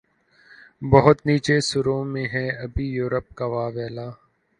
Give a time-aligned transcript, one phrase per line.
[0.81, 4.09] بہت نیچے سروں میں ہے ابھی یورپ کا واویلا